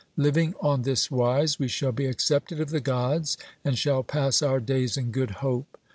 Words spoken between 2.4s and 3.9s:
of the Gods, and